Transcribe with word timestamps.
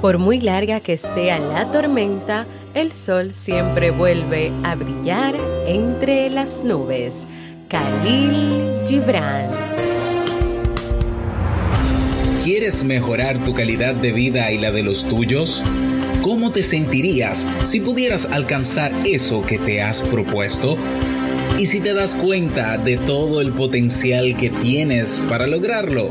Por 0.00 0.18
muy 0.18 0.40
larga 0.40 0.80
que 0.80 0.98
sea 0.98 1.38
la 1.38 1.70
tormenta, 1.72 2.46
el 2.74 2.92
sol 2.92 3.32
siempre 3.34 3.90
vuelve 3.90 4.52
a 4.62 4.74
brillar 4.74 5.34
entre 5.66 6.28
las 6.28 6.62
nubes. 6.62 7.14
Khalil 7.68 8.86
Gibran. 8.86 9.50
¿Quieres 12.44 12.84
mejorar 12.84 13.44
tu 13.44 13.54
calidad 13.54 13.94
de 13.94 14.12
vida 14.12 14.52
y 14.52 14.58
la 14.58 14.70
de 14.70 14.82
los 14.82 15.08
tuyos? 15.08 15.64
¿Cómo 16.22 16.52
te 16.52 16.62
sentirías 16.62 17.46
si 17.64 17.80
pudieras 17.80 18.26
alcanzar 18.26 18.92
eso 19.04 19.44
que 19.44 19.58
te 19.58 19.82
has 19.82 20.02
propuesto? 20.02 20.76
¿Y 21.58 21.66
si 21.66 21.80
te 21.80 21.94
das 21.94 22.14
cuenta 22.14 22.76
de 22.76 22.98
todo 22.98 23.40
el 23.40 23.52
potencial 23.52 24.36
que 24.36 24.50
tienes 24.50 25.22
para 25.28 25.46
lograrlo? 25.46 26.10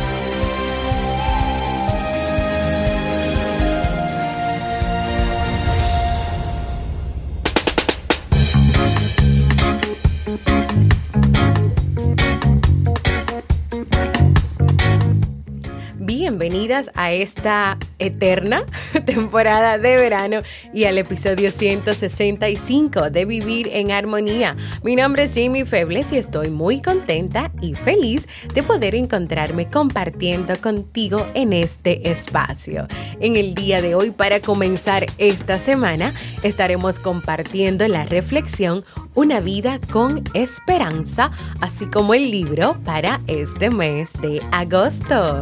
A 16.71 17.11
esta 17.11 17.77
eterna 17.99 18.65
temporada 19.05 19.77
de 19.77 19.97
verano 19.97 20.39
y 20.73 20.85
al 20.85 20.97
episodio 20.97 21.51
165 21.51 23.09
de 23.09 23.25
Vivir 23.25 23.67
en 23.73 23.91
Armonía. 23.91 24.55
Mi 24.81 24.95
nombre 24.95 25.23
es 25.23 25.31
Jamie 25.35 25.65
Febles 25.65 26.13
y 26.13 26.17
estoy 26.17 26.49
muy 26.49 26.81
contenta 26.81 27.51
y 27.61 27.73
feliz 27.73 28.25
de 28.53 28.63
poder 28.63 28.95
encontrarme 28.95 29.67
compartiendo 29.67 30.55
contigo 30.61 31.27
en 31.33 31.51
este 31.51 32.09
espacio. 32.09 32.87
En 33.19 33.35
el 33.35 33.53
día 33.53 33.81
de 33.81 33.93
hoy, 33.93 34.11
para 34.11 34.39
comenzar 34.39 35.07
esta 35.17 35.59
semana, 35.59 36.13
estaremos 36.41 36.99
compartiendo 36.99 37.85
la 37.89 38.05
reflexión 38.05 38.85
Una 39.13 39.41
vida 39.41 39.79
con 39.91 40.23
esperanza, 40.33 41.31
así 41.59 41.85
como 41.87 42.13
el 42.13 42.31
libro 42.31 42.77
para 42.85 43.19
este 43.27 43.69
mes 43.69 44.13
de 44.21 44.41
agosto. 44.53 45.41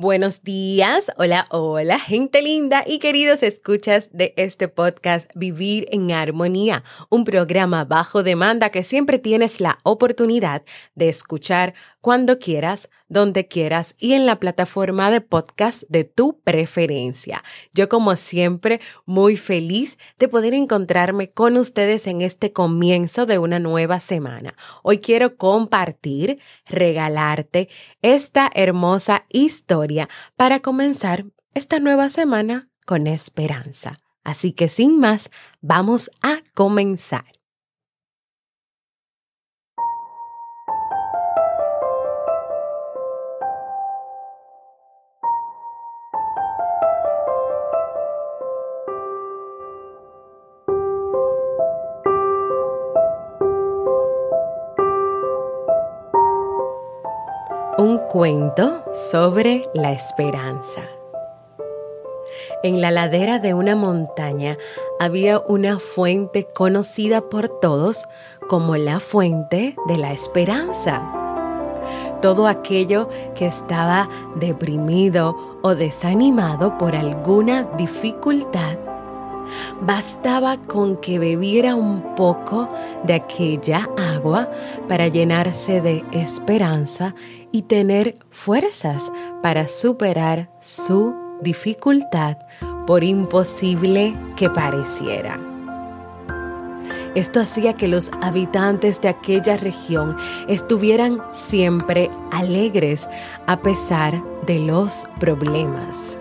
Buenos 0.00 0.42
días, 0.42 1.12
hola, 1.18 1.46
hola, 1.50 1.98
gente 1.98 2.40
linda 2.40 2.84
y 2.86 3.00
queridos 3.00 3.42
escuchas 3.42 4.08
de 4.14 4.32
este 4.38 4.66
podcast 4.66 5.30
Vivir 5.34 5.88
en 5.90 6.10
Armonía, 6.12 6.84
un 7.10 7.24
programa 7.24 7.84
bajo 7.84 8.22
demanda 8.22 8.70
que 8.70 8.82
siempre 8.82 9.18
tienes 9.18 9.60
la 9.60 9.78
oportunidad 9.82 10.62
de 10.94 11.10
escuchar 11.10 11.74
cuando 12.00 12.38
quieras, 12.38 12.88
donde 13.10 13.46
quieras 13.46 13.94
y 13.98 14.14
en 14.14 14.24
la 14.24 14.40
plataforma 14.40 15.10
de 15.10 15.20
podcast 15.20 15.82
de 15.88 16.04
tu 16.04 16.40
preferencia. 16.40 17.44
Yo 17.74 17.90
como 17.90 18.16
siempre 18.16 18.80
muy 19.04 19.36
feliz 19.36 19.98
de 20.18 20.28
poder 20.28 20.54
encontrarme 20.54 21.28
con 21.28 21.58
ustedes 21.58 22.06
en 22.06 22.22
este 22.22 22.52
comienzo 22.52 23.26
de 23.26 23.38
una 23.38 23.58
nueva 23.58 24.00
semana. 24.00 24.54
Hoy 24.82 24.98
quiero 24.98 25.36
compartir, 25.36 26.38
regalarte 26.66 27.68
esta 28.00 28.50
hermosa 28.54 29.26
historia 29.28 30.08
para 30.36 30.60
comenzar 30.60 31.26
esta 31.52 31.80
nueva 31.80 32.08
semana 32.08 32.68
con 32.86 33.06
esperanza. 33.06 33.98
Así 34.22 34.52
que 34.52 34.68
sin 34.68 35.00
más, 35.00 35.30
vamos 35.60 36.10
a 36.22 36.38
comenzar. 36.54 37.39
Cuento 58.10 58.82
sobre 58.92 59.62
la 59.72 59.92
esperanza. 59.92 60.80
En 62.64 62.80
la 62.80 62.90
ladera 62.90 63.38
de 63.38 63.54
una 63.54 63.76
montaña 63.76 64.58
había 64.98 65.38
una 65.38 65.78
fuente 65.78 66.44
conocida 66.52 67.20
por 67.20 67.60
todos 67.60 68.08
como 68.48 68.76
la 68.76 68.98
fuente 68.98 69.76
de 69.86 69.96
la 69.96 70.12
esperanza. 70.12 71.00
Todo 72.20 72.48
aquello 72.48 73.08
que 73.36 73.46
estaba 73.46 74.08
deprimido 74.34 75.36
o 75.62 75.76
desanimado 75.76 76.78
por 76.78 76.96
alguna 76.96 77.62
dificultad 77.78 78.89
Bastaba 79.80 80.56
con 80.56 80.96
que 80.96 81.18
bebiera 81.18 81.74
un 81.74 82.14
poco 82.14 82.68
de 83.04 83.14
aquella 83.14 83.88
agua 84.14 84.50
para 84.88 85.08
llenarse 85.08 85.80
de 85.80 86.04
esperanza 86.12 87.14
y 87.52 87.62
tener 87.62 88.16
fuerzas 88.30 89.10
para 89.42 89.68
superar 89.68 90.50
su 90.60 91.14
dificultad 91.42 92.36
por 92.86 93.04
imposible 93.04 94.14
que 94.36 94.50
pareciera. 94.50 95.38
Esto 97.14 97.40
hacía 97.40 97.74
que 97.74 97.88
los 97.88 98.10
habitantes 98.20 99.00
de 99.00 99.08
aquella 99.08 99.56
región 99.56 100.16
estuvieran 100.48 101.20
siempre 101.32 102.08
alegres 102.30 103.08
a 103.46 103.60
pesar 103.60 104.22
de 104.46 104.60
los 104.60 105.06
problemas. 105.18 106.19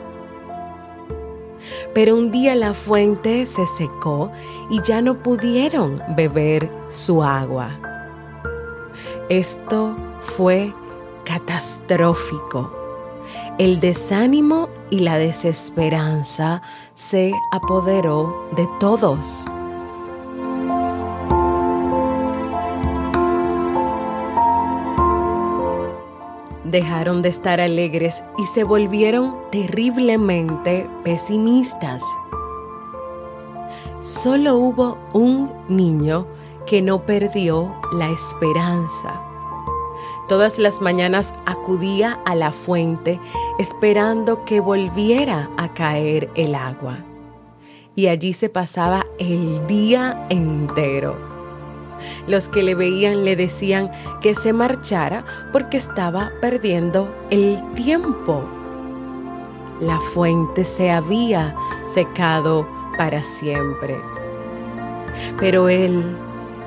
Pero 1.93 2.15
un 2.15 2.31
día 2.31 2.55
la 2.55 2.73
fuente 2.73 3.45
se 3.45 3.65
secó 3.65 4.31
y 4.69 4.81
ya 4.81 5.01
no 5.01 5.21
pudieron 5.21 6.01
beber 6.15 6.69
su 6.89 7.23
agua. 7.23 7.71
Esto 9.29 9.95
fue 10.21 10.73
catastrófico. 11.23 12.75
El 13.57 13.79
desánimo 13.79 14.69
y 14.89 14.99
la 14.99 15.17
desesperanza 15.17 16.61
se 16.95 17.31
apoderó 17.51 18.47
de 18.55 18.67
todos. 18.79 19.45
Dejaron 26.69 27.21
de 27.21 27.29
estar 27.29 27.59
alegres 27.59 28.23
y 28.37 28.45
se 28.47 28.63
volvieron 28.63 29.33
terriblemente 29.51 30.87
pesimistas. 31.03 32.03
Solo 33.99 34.55
hubo 34.57 34.97
un 35.13 35.51
niño 35.67 36.25
que 36.65 36.81
no 36.81 37.05
perdió 37.05 37.75
la 37.91 38.09
esperanza. 38.09 39.21
Todas 40.27 40.59
las 40.59 40.79
mañanas 40.79 41.33
acudía 41.45 42.19
a 42.25 42.35
la 42.35 42.51
fuente 42.51 43.19
esperando 43.57 44.45
que 44.45 44.59
volviera 44.59 45.49
a 45.57 45.73
caer 45.73 46.29
el 46.35 46.53
agua. 46.53 46.99
Y 47.95 48.07
allí 48.07 48.33
se 48.33 48.47
pasaba 48.47 49.05
el 49.17 49.65
día 49.65 50.27
entero. 50.29 51.28
Los 52.27 52.49
que 52.49 52.63
le 52.63 52.75
veían 52.75 53.25
le 53.25 53.35
decían 53.35 53.91
que 54.21 54.35
se 54.35 54.53
marchara 54.53 55.25
porque 55.51 55.77
estaba 55.77 56.31
perdiendo 56.41 57.13
el 57.29 57.61
tiempo. 57.75 58.43
La 59.79 59.99
fuente 60.13 60.65
se 60.65 60.91
había 60.91 61.55
secado 61.87 62.67
para 62.97 63.23
siempre. 63.23 63.97
Pero 65.37 65.69
él 65.69 66.03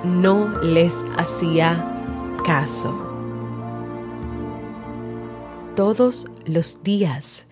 no 0.04 0.48
les 0.62 1.04
hacía 1.16 1.84
caso. 2.44 2.94
Todos 5.76 6.26
los 6.44 6.82
días, 6.82 7.46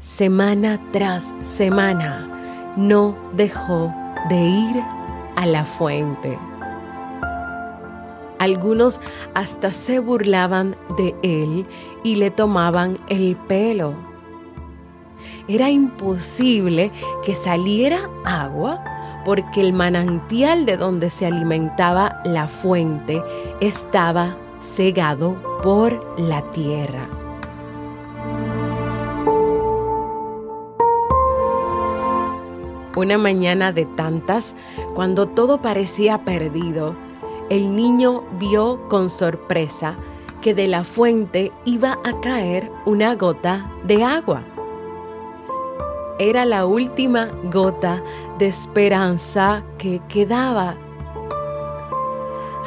semana 0.00 0.80
tras 0.92 1.34
semana, 1.42 2.74
no 2.76 3.16
dejó 3.34 3.92
de 4.28 4.40
ir 4.40 4.82
a 5.36 5.46
la 5.46 5.64
fuente. 5.64 6.38
Algunos 8.40 9.02
hasta 9.34 9.70
se 9.70 9.98
burlaban 9.98 10.74
de 10.96 11.14
él 11.22 11.66
y 12.02 12.16
le 12.16 12.30
tomaban 12.30 12.96
el 13.10 13.36
pelo. 13.36 13.92
Era 15.46 15.68
imposible 15.68 16.90
que 17.22 17.34
saliera 17.34 18.08
agua 18.24 18.82
porque 19.26 19.60
el 19.60 19.74
manantial 19.74 20.64
de 20.64 20.78
donde 20.78 21.10
se 21.10 21.26
alimentaba 21.26 22.22
la 22.24 22.48
fuente 22.48 23.22
estaba 23.60 24.38
cegado 24.62 25.36
por 25.62 26.18
la 26.18 26.40
tierra. 26.52 27.08
Una 32.96 33.18
mañana 33.18 33.70
de 33.72 33.84
tantas, 33.84 34.56
cuando 34.94 35.28
todo 35.28 35.60
parecía 35.60 36.24
perdido, 36.24 36.94
el 37.50 37.74
niño 37.74 38.22
vio 38.38 38.88
con 38.88 39.10
sorpresa 39.10 39.96
que 40.40 40.54
de 40.54 40.68
la 40.68 40.84
fuente 40.84 41.52
iba 41.64 41.98
a 42.04 42.18
caer 42.20 42.70
una 42.86 43.14
gota 43.16 43.70
de 43.84 44.04
agua. 44.04 44.42
Era 46.18 46.44
la 46.44 46.64
última 46.64 47.30
gota 47.52 48.02
de 48.38 48.46
esperanza 48.46 49.64
que 49.78 50.00
quedaba. 50.08 50.76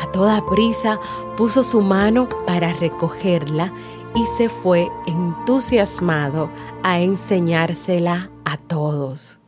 A 0.01 0.11
toda 0.11 0.45
prisa 0.45 0.99
puso 1.37 1.63
su 1.63 1.81
mano 1.81 2.27
para 2.45 2.73
recogerla 2.73 3.71
y 4.15 4.25
se 4.37 4.49
fue 4.49 4.91
entusiasmado 5.07 6.49
a 6.83 6.99
enseñársela 6.99 8.29
a 8.43 8.57
todos. 8.57 9.39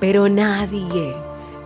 Pero 0.00 0.28
nadie, 0.28 1.14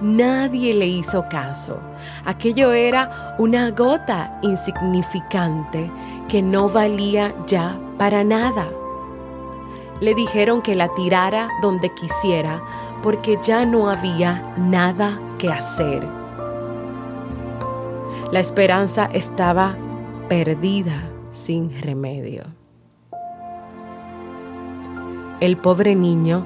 Nadie 0.01 0.75
le 0.75 0.87
hizo 0.87 1.25
caso. 1.29 1.81
Aquello 2.25 2.73
era 2.73 3.35
una 3.39 3.71
gota 3.73 4.39
insignificante 4.43 5.91
que 6.29 6.41
no 6.41 6.69
valía 6.69 7.35
ya 7.47 7.77
para 7.99 8.23
nada. 8.23 8.69
Le 10.01 10.15
dijeron 10.15 10.63
que 10.63 10.77
la 10.77 10.89
tirara 10.95 11.49
donde 11.63 11.93
quisiera 11.95 12.63
porque 13.03 13.39
ya 13.43 13.67
no 13.67 13.89
había 13.89 14.55
nada 14.57 15.19
que 15.39 15.49
hacer. 15.49 16.07
La 18.31 18.39
esperanza 18.39 19.07
estaba 19.07 19.75
perdida 20.29 21.11
sin 21.33 21.81
remedio. 21.81 22.45
El 25.41 25.57
pobre 25.57 25.97
niño 25.97 26.45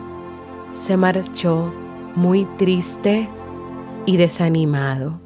se 0.74 0.96
marchó 0.96 1.72
muy 2.14 2.44
triste 2.56 3.28
y 4.06 4.16
desanimado. 4.16 5.20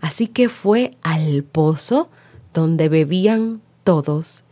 Así 0.00 0.28
que 0.28 0.48
fue 0.48 0.96
al 1.02 1.44
pozo 1.44 2.08
donde 2.52 2.88
bebían 2.88 3.62
todos 3.84 4.44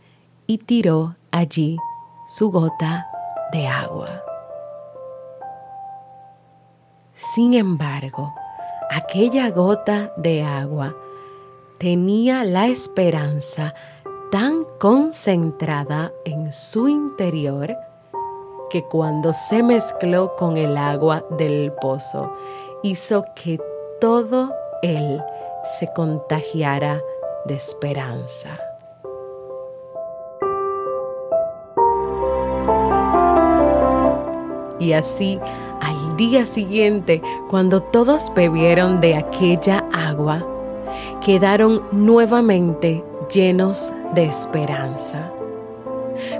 y 0.47 0.57
tiró 0.57 1.15
allí 1.31 1.77
su 2.27 2.51
gota 2.51 3.07
de 3.51 3.67
agua. 3.67 4.21
Sin 7.13 7.53
embargo, 7.53 8.33
aquella 8.89 9.49
gota 9.51 10.11
de 10.17 10.43
agua 10.43 10.95
tenía 11.77 12.43
la 12.43 12.67
esperanza 12.67 13.73
tan 14.31 14.65
concentrada 14.79 16.11
en 16.25 16.51
su 16.51 16.87
interior 16.87 17.75
que 18.69 18.83
cuando 18.83 19.33
se 19.33 19.61
mezcló 19.61 20.35
con 20.37 20.57
el 20.57 20.77
agua 20.77 21.25
del 21.37 21.73
pozo 21.73 22.33
hizo 22.83 23.23
que 23.35 23.59
todo 23.99 24.53
él 24.81 25.21
se 25.79 25.87
contagiara 25.93 27.01
de 27.45 27.55
esperanza. 27.55 28.59
Y 34.79 34.93
así, 34.93 35.39
al 35.79 36.17
día 36.17 36.47
siguiente, 36.47 37.21
cuando 37.49 37.81
todos 37.81 38.33
bebieron 38.33 38.99
de 38.99 39.15
aquella 39.15 39.85
agua, 39.93 40.43
quedaron 41.23 41.83
nuevamente 41.91 43.03
llenos 43.31 43.93
de 44.15 44.25
esperanza. 44.25 45.31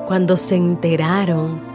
Cuando 0.07 0.37
se 0.37 0.55
enteraron 0.55 1.70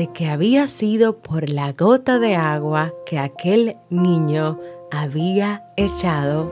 de 0.00 0.06
que 0.06 0.30
había 0.30 0.66
sido 0.66 1.18
por 1.18 1.50
la 1.50 1.72
gota 1.72 2.18
de 2.18 2.34
agua 2.34 2.90
que 3.04 3.18
aquel 3.18 3.76
niño 3.90 4.58
había 4.90 5.62
echado, 5.76 6.50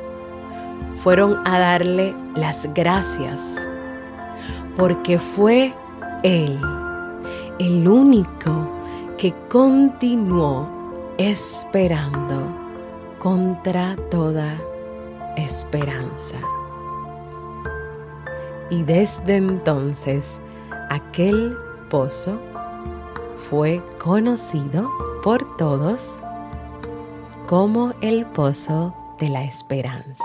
fueron 0.98 1.40
a 1.46 1.58
darle 1.58 2.14
las 2.34 2.68
gracias, 2.74 3.66
porque 4.76 5.18
fue 5.18 5.72
Él 6.24 6.60
el 7.58 7.88
único 7.88 8.68
que 9.16 9.32
continuó 9.48 10.68
esperando 11.16 12.54
contra 13.18 13.96
toda 14.10 14.60
esperanza. 15.38 16.36
Y 18.68 18.82
desde 18.82 19.36
entonces 19.36 20.38
aquel 20.90 21.56
pozo 21.88 22.38
fue 23.48 23.82
conocido 23.98 24.90
por 25.22 25.56
todos 25.56 26.16
como 27.46 27.92
el 28.02 28.26
Pozo 28.26 28.94
de 29.18 29.30
la 29.30 29.44
Esperanza. 29.44 30.24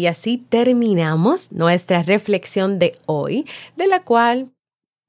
Y 0.00 0.06
así 0.06 0.38
terminamos 0.38 1.52
nuestra 1.52 2.02
reflexión 2.02 2.78
de 2.78 2.96
hoy, 3.04 3.44
de 3.76 3.86
la 3.86 4.02
cual 4.02 4.50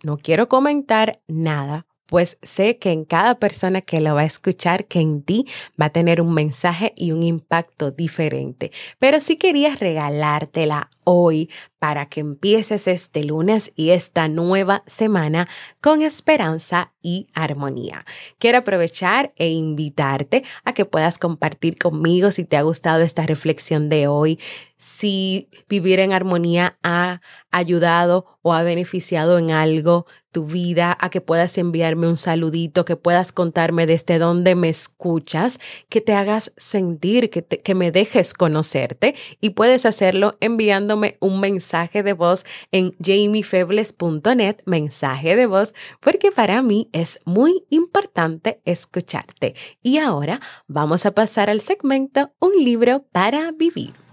no 0.03 0.17
quiero 0.17 0.49
comentar 0.49 1.21
nada 1.29 1.85
pues 2.11 2.37
sé 2.41 2.77
que 2.77 2.91
en 2.91 3.05
cada 3.05 3.35
persona 3.35 3.79
que 3.79 4.01
lo 4.01 4.15
va 4.15 4.23
a 4.23 4.25
escuchar, 4.25 4.83
que 4.83 4.99
en 4.99 5.23
ti 5.23 5.47
va 5.79 5.85
a 5.85 5.91
tener 5.91 6.19
un 6.19 6.33
mensaje 6.33 6.91
y 6.97 7.13
un 7.13 7.23
impacto 7.23 7.89
diferente. 7.89 8.73
Pero 8.99 9.21
si 9.21 9.37
querías 9.37 9.79
regalártela 9.79 10.89
hoy 11.05 11.49
para 11.79 12.07
que 12.07 12.19
empieces 12.19 12.89
este 12.89 13.23
lunes 13.23 13.71
y 13.77 13.91
esta 13.91 14.27
nueva 14.27 14.83
semana 14.87 15.47
con 15.79 16.01
esperanza 16.01 16.91
y 17.01 17.27
armonía. 17.33 18.05
Quiero 18.39 18.57
aprovechar 18.57 19.31
e 19.37 19.47
invitarte 19.47 20.43
a 20.65 20.73
que 20.73 20.83
puedas 20.83 21.17
compartir 21.17 21.77
conmigo 21.77 22.31
si 22.31 22.43
te 22.43 22.57
ha 22.57 22.61
gustado 22.63 23.03
esta 23.03 23.23
reflexión 23.23 23.87
de 23.87 24.07
hoy, 24.07 24.37
si 24.81 25.47
vivir 25.69 25.99
en 25.99 26.11
armonía 26.11 26.75
ha 26.81 27.21
ayudado 27.51 28.25
o 28.41 28.51
ha 28.53 28.63
beneficiado 28.63 29.37
en 29.37 29.51
algo 29.51 30.07
tu 30.31 30.47
vida, 30.47 30.97
a 30.99 31.11
que 31.11 31.21
puedas 31.21 31.55
enviarme 31.59 32.07
un 32.07 32.17
saludito, 32.17 32.83
que 32.83 32.95
puedas 32.95 33.31
contarme 33.31 33.85
desde 33.85 34.17
dónde 34.17 34.55
me 34.55 34.69
escuchas, 34.69 35.59
que 35.87 36.01
te 36.01 36.13
hagas 36.13 36.51
sentir, 36.57 37.29
que, 37.29 37.43
que 37.43 37.75
me 37.75 37.91
dejes 37.91 38.33
conocerte 38.33 39.13
y 39.39 39.51
puedes 39.51 39.85
hacerlo 39.85 40.35
enviándome 40.39 41.17
un 41.19 41.41
mensaje 41.41 42.01
de 42.01 42.13
voz 42.13 42.43
en 42.71 42.95
jamiefebles.net, 43.03 44.61
mensaje 44.65 45.35
de 45.35 45.45
voz, 45.45 45.75
porque 45.99 46.31
para 46.31 46.63
mí 46.63 46.89
es 46.91 47.19
muy 47.25 47.65
importante 47.69 48.61
escucharte. 48.65 49.53
Y 49.83 49.99
ahora 49.99 50.39
vamos 50.65 51.05
a 51.05 51.11
pasar 51.11 51.51
al 51.51 51.61
segmento 51.61 52.31
Un 52.39 52.63
libro 52.63 53.05
para 53.11 53.51
vivir. 53.51 54.10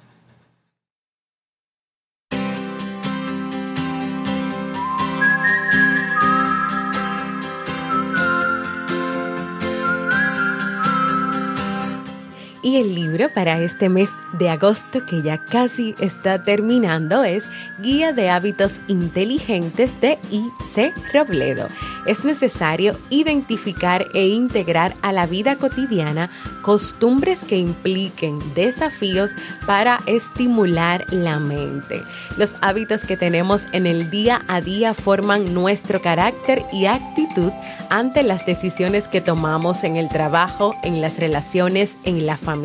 Y 12.69 12.77
el 12.77 12.95
libro 12.95 13.31
para 13.33 13.63
este 13.63 13.89
mes 13.89 14.11
de 14.35 14.51
agosto, 14.51 15.07
que 15.07 15.23
ya 15.23 15.43
casi 15.43 15.95
está 16.01 16.43
terminando, 16.43 17.25
es 17.25 17.49
Guía 17.79 18.13
de 18.13 18.29
Hábitos 18.29 18.73
Inteligentes 18.89 19.99
de 20.03 20.19
I.C. 20.31 20.93
Robledo. 21.15 21.67
Es 22.07 22.27
necesario 22.27 22.95
identificar 23.09 24.05
e 24.13 24.29
integrar 24.29 24.95
a 25.01 25.13
la 25.13 25.25
vida 25.25 25.57
cotidiana 25.57 26.29
costumbres 26.61 27.43
que 27.47 27.57
impliquen 27.57 28.39
desafíos 28.55 29.31
para 29.67 30.01
estimular 30.05 31.07
la 31.11 31.39
mente. 31.39 32.03
Los 32.37 32.55
hábitos 32.61 33.07
que 33.07 33.17
tenemos 33.17 33.67
en 33.73 33.87
el 33.87 34.11
día 34.11 34.43
a 34.47 34.61
día 34.61 34.93
forman 34.93 35.55
nuestro 35.55 36.03
carácter 36.03 36.63
y 36.71 36.85
actitud 36.85 37.51
ante 37.91 38.23
las 38.23 38.45
decisiones 38.45 39.09
que 39.09 39.23
tomamos 39.23 39.85
en 39.85 39.97
el 39.97 40.11
trabajo, 40.11 40.77
en 40.83 41.01
las 41.01 41.19
relaciones, 41.19 41.97
en 42.05 42.27
la 42.27 42.37
familia. 42.37 42.58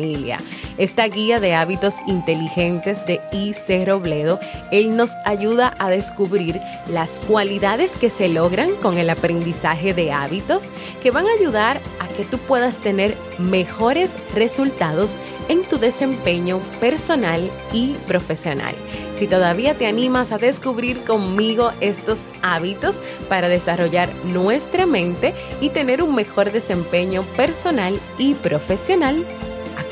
Esta 0.76 1.06
guía 1.06 1.38
de 1.38 1.54
hábitos 1.54 1.94
inteligentes 2.06 3.06
de 3.06 3.20
I.C. 3.32 3.84
Robledo, 3.84 4.40
él 4.72 4.96
nos 4.96 5.12
ayuda 5.24 5.72
a 5.78 5.88
descubrir 5.88 6.60
las 6.88 7.20
cualidades 7.20 7.94
que 7.96 8.10
se 8.10 8.28
logran 8.28 8.74
con 8.76 8.98
el 8.98 9.08
aprendizaje 9.08 9.94
de 9.94 10.10
hábitos 10.10 10.64
que 11.02 11.10
van 11.10 11.26
a 11.26 11.32
ayudar 11.38 11.80
a 12.00 12.08
que 12.08 12.24
tú 12.24 12.38
puedas 12.38 12.78
tener 12.78 13.16
mejores 13.38 14.10
resultados 14.34 15.16
en 15.48 15.62
tu 15.62 15.78
desempeño 15.78 16.58
personal 16.80 17.48
y 17.72 17.92
profesional. 18.06 18.74
Si 19.18 19.28
todavía 19.28 19.74
te 19.74 19.86
animas 19.86 20.32
a 20.32 20.38
descubrir 20.38 21.04
conmigo 21.04 21.70
estos 21.80 22.18
hábitos 22.42 22.96
para 23.28 23.48
desarrollar 23.48 24.12
nuestra 24.24 24.86
mente 24.86 25.34
y 25.60 25.70
tener 25.70 26.02
un 26.02 26.14
mejor 26.16 26.50
desempeño 26.50 27.22
personal 27.36 28.00
y 28.18 28.34
profesional, 28.34 29.24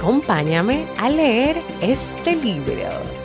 acompáñame 0.03 0.85
a 0.99 1.09
leer 1.09 1.63
este 1.81 2.35
libro. 2.35 3.22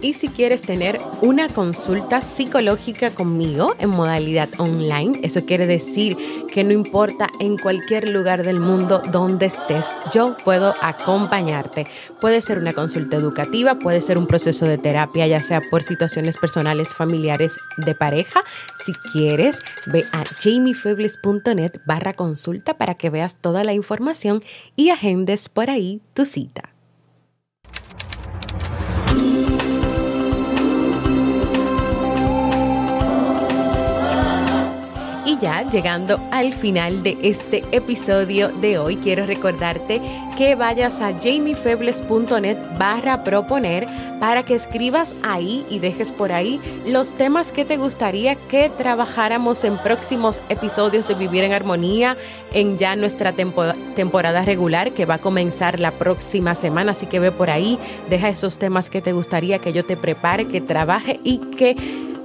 Y 0.00 0.14
si 0.14 0.28
quieres 0.28 0.62
tener 0.62 1.00
una 1.22 1.48
consulta 1.48 2.20
psicológica 2.20 3.10
conmigo 3.10 3.74
en 3.80 3.90
modalidad 3.90 4.48
online, 4.58 5.18
eso 5.24 5.44
quiere 5.44 5.66
decir 5.66 6.16
que 6.52 6.62
no 6.62 6.72
importa 6.72 7.26
en 7.40 7.58
cualquier 7.58 8.08
lugar 8.08 8.44
del 8.44 8.60
mundo 8.60 9.02
donde 9.10 9.46
estés, 9.46 9.86
yo 10.14 10.36
puedo 10.44 10.72
acompañarte. 10.80 11.88
Puede 12.20 12.40
ser 12.42 12.58
una 12.58 12.72
consulta 12.72 13.16
educativa, 13.16 13.74
puede 13.74 14.00
ser 14.00 14.18
un 14.18 14.28
proceso 14.28 14.66
de 14.66 14.78
terapia, 14.78 15.26
ya 15.26 15.42
sea 15.42 15.60
por 15.68 15.82
situaciones 15.82 16.36
personales, 16.36 16.94
familiares, 16.94 17.56
de 17.76 17.94
pareja. 17.96 18.44
Si 18.86 18.92
quieres, 19.12 19.58
ve 19.86 20.04
a 20.12 20.24
jamiefebles.net 20.24 21.80
barra 21.86 22.12
consulta 22.12 22.78
para 22.78 22.94
que 22.94 23.10
veas 23.10 23.34
toda 23.34 23.64
la 23.64 23.74
información 23.74 24.40
y 24.76 24.90
agendes 24.90 25.48
por 25.48 25.70
ahí 25.70 26.00
tu 26.14 26.24
cita. 26.24 26.77
Ya 35.40 35.62
llegando 35.62 36.20
al 36.32 36.52
final 36.52 37.04
de 37.04 37.16
este 37.22 37.62
episodio 37.70 38.48
de 38.48 38.78
hoy, 38.78 38.96
quiero 38.96 39.24
recordarte 39.24 40.00
que 40.36 40.56
vayas 40.56 41.00
a 41.00 41.12
jamiefebles.net 41.12 42.56
barra 42.76 43.22
proponer 43.22 43.86
para 44.18 44.42
que 44.42 44.56
escribas 44.56 45.14
ahí 45.22 45.64
y 45.70 45.78
dejes 45.78 46.10
por 46.10 46.32
ahí 46.32 46.60
los 46.86 47.12
temas 47.12 47.52
que 47.52 47.64
te 47.64 47.76
gustaría 47.76 48.34
que 48.34 48.68
trabajáramos 48.68 49.62
en 49.62 49.76
próximos 49.78 50.42
episodios 50.48 51.06
de 51.06 51.14
Vivir 51.14 51.44
en 51.44 51.52
Armonía 51.52 52.16
en 52.52 52.76
ya 52.76 52.96
nuestra 52.96 53.32
temporada 53.32 54.42
regular 54.42 54.90
que 54.90 55.06
va 55.06 55.14
a 55.14 55.18
comenzar 55.18 55.78
la 55.78 55.92
próxima 55.92 56.56
semana. 56.56 56.92
Así 56.92 57.06
que 57.06 57.20
ve 57.20 57.30
por 57.30 57.48
ahí, 57.48 57.78
deja 58.10 58.28
esos 58.28 58.58
temas 58.58 58.90
que 58.90 59.02
te 59.02 59.12
gustaría 59.12 59.60
que 59.60 59.72
yo 59.72 59.84
te 59.84 59.96
prepare, 59.96 60.48
que 60.48 60.60
trabaje 60.60 61.20
y 61.22 61.38
que 61.56 61.76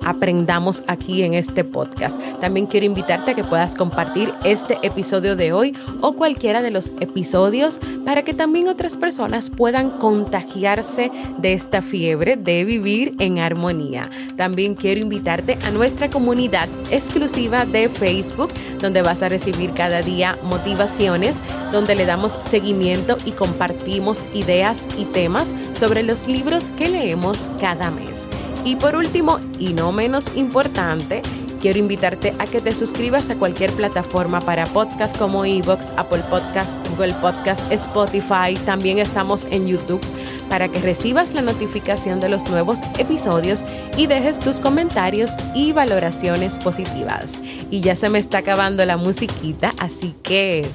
aprendamos 0.06 0.84
aquí 0.88 1.24
en 1.24 1.34
este 1.34 1.64
podcast. 1.64 2.20
También 2.40 2.66
quiero 2.66 2.86
invitarte 2.86 3.32
a 3.32 3.36
que 3.36 3.44
puedas 3.44 3.76
compartir 3.76 4.34
este 4.44 4.78
episodio 4.82 5.36
de 5.36 5.54
hoy 5.54 5.76
o 6.02 6.14
cualquiera 6.14 6.62
de 6.62 6.72
los 6.72 6.92
episodios 7.00 7.80
para 8.06 8.24
que 8.24 8.34
también 8.34 8.68
otras 8.68 8.98
personas 8.98 9.50
puedan 9.50 9.90
contagiarse 9.90 11.12
de 11.38 11.54
esta 11.54 11.82
fiebre 11.82 12.36
de 12.36 12.64
vivir 12.66 13.16
en 13.20 13.40
armonía. 13.40 14.02
También 14.36 14.76
quiero 14.76 15.02
invitarte 15.02 15.58
a 15.66 15.72
nuestra 15.72 16.10
comunidad 16.10 16.68
exclusiva 16.92 17.66
de 17.66 17.90
Facebook, 17.90 18.50
donde 18.80 19.02
vas 19.02 19.22
a 19.24 19.30
recibir 19.30 19.72
cada 19.72 20.02
día 20.02 20.38
motivaciones, 20.44 21.38
donde 21.72 21.96
le 21.96 22.06
damos 22.06 22.38
seguimiento 22.50 23.18
y 23.26 23.32
compartimos 23.32 24.26
ideas 24.34 24.84
y 24.98 25.06
temas 25.06 25.48
sobre 25.78 26.04
los 26.04 26.28
libros 26.28 26.70
que 26.78 26.90
leemos 26.90 27.38
cada 27.60 27.92
mes. 27.92 28.28
Y 28.66 28.78
por 28.78 28.96
último, 28.96 29.40
y 29.60 29.74
no 29.74 29.92
menos 29.92 30.26
importante, 30.36 31.22
quiero 31.64 31.80
invitarte 31.80 32.34
a 32.40 32.46
que 32.46 32.60
te 32.60 32.76
suscribas 32.76 33.30
a 33.30 33.36
cualquier 33.36 33.72
plataforma 33.72 34.40
para 34.42 34.66
podcast 34.66 35.18
como 35.18 35.46
Evox, 35.46 35.92
Apple 35.98 36.24
Podcast, 36.30 36.74
Google 36.90 37.14
Podcast, 37.16 37.72
Spotify. 37.72 38.54
También 38.66 39.00
estamos 39.00 39.46
en 39.50 39.68
YouTube 39.68 40.02
para 40.50 40.68
que 40.68 40.80
recibas 40.80 41.34
la 41.34 41.42
notificación 41.42 42.20
de 42.20 42.30
los 42.30 42.50
nuevos 42.50 42.80
episodios 43.00 43.64
y 43.98 44.08
dejes 44.08 44.40
tus 44.40 44.60
comentarios 44.60 45.32
y 45.56 45.72
valoraciones 45.72 46.54
positivas. 46.60 47.34
Y 47.72 47.82
ya 47.82 47.96
se 47.96 48.10
me 48.10 48.20
está 48.20 48.40
acabando 48.40 48.86
la 48.86 48.98
musiquita, 48.98 49.72
así 49.80 50.16
que 50.22 50.68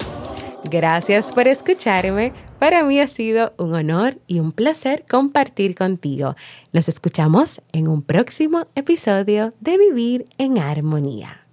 gracias 0.70 1.32
por 1.32 1.48
escucharme. 1.48 2.47
Para 2.58 2.82
mí 2.82 2.98
ha 3.00 3.06
sido 3.06 3.52
un 3.56 3.74
honor 3.74 4.18
y 4.26 4.40
un 4.40 4.50
placer 4.50 5.04
compartir 5.08 5.76
contigo. 5.76 6.34
Nos 6.72 6.88
escuchamos 6.88 7.62
en 7.72 7.86
un 7.86 8.02
próximo 8.02 8.66
episodio 8.74 9.54
de 9.60 9.78
Vivir 9.78 10.26
en 10.38 10.58
Armonía. 10.58 11.47